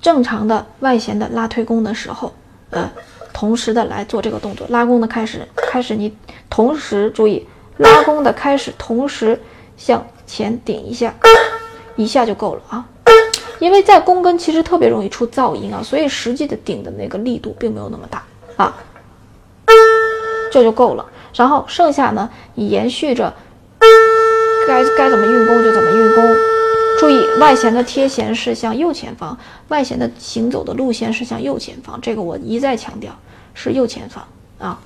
[0.00, 2.32] 正常的外弦的拉推弓的时候，
[2.70, 2.90] 呃，
[3.32, 6.14] 同时的来做这个动作，拉弓的开始，开始你
[6.48, 7.46] 同时注意
[7.76, 9.38] 拉弓的开始，同时
[9.76, 11.14] 向前顶一下，
[11.96, 12.86] 一下就够了啊。
[13.58, 18.22] 因为在弓根其实特别容易出噪音啊，所以实际的顶的那个力度并没有那么大
[18.56, 18.74] 啊，
[20.50, 21.04] 这就够了。
[21.34, 23.32] 然后剩下呢，你延续着
[24.66, 26.36] 该该怎么运弓就怎么运弓。
[27.38, 29.38] 外弦的贴弦是向右前方，
[29.68, 33.16] 外弦的行走的路线是向右前方，这个我一再强调
[33.54, 34.26] 是右前方
[34.58, 34.78] 啊。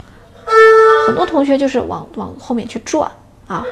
[1.07, 3.11] 很多同学就是往往后面去转
[3.47, 3.65] 啊，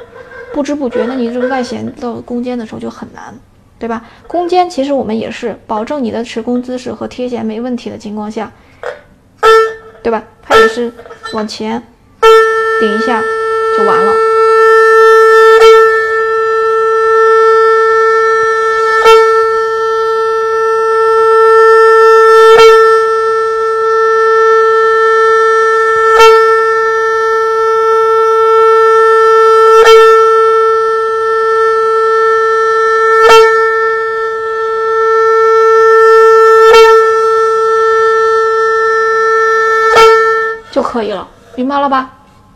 [0.52, 3.34] 不知不觉，那你这个外弦到弓尖的时候就很难，
[3.78, 4.04] 对吧？
[4.26, 8.50] 弓尖其实我们也是保证你的持弓姿势和贴弦没问题的情况下，
[10.02, 10.24] 对吧？
[10.42, 10.92] 它也是
[11.34, 11.82] 往前
[12.80, 13.22] 顶一下
[13.76, 14.31] 就完了。
[40.82, 42.10] 就可以了，明白了吧？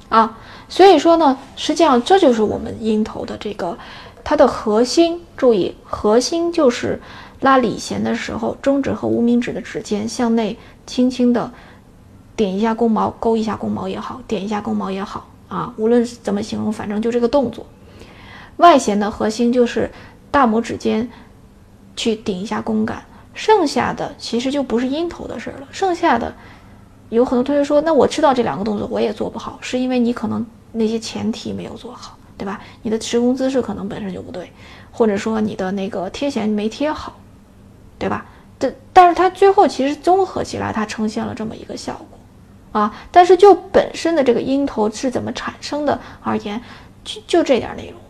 [0.09, 0.37] 啊，
[0.69, 3.79] 所以说呢，实际上这就是我们音头的这个
[4.25, 5.23] 它的核心。
[5.37, 7.01] 注意，核心就是
[7.39, 11.53] 拉里弦的时候，中指和无名指的指尖向内轻轻的
[12.35, 17.65] 点一下弓毛，勾一下弓毛也好，点一下弓毛也好啊，无论怎么形容，反正就这个动作。
[18.57, 19.89] 外弦的核心就是
[20.33, 21.09] 大拇指尖
[21.95, 23.05] 去顶一下弓杆，
[23.35, 26.35] 剩下的其实就不是音头的事儿了，剩下的。
[27.09, 32.61] 有很多同学说，那我知道这两个动作我也做不好，是因为你可能那些前提没有做好，对吧？
[32.83, 34.51] 你的持弓姿势可能本身就不对，
[34.91, 37.17] 或者说你的那个贴弦没贴好，
[37.99, 38.27] 对吧？
[38.59, 41.93] 但但是它最后其实综合起来，它呈现了这么一个效
[42.73, 42.93] 果啊。
[43.13, 46.61] 但是就本身的这个音头是怎么产生的而言，
[47.05, 48.01] 就就这点内容，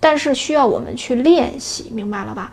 [0.00, 2.52] 但是需要我们去练习，明白了吧？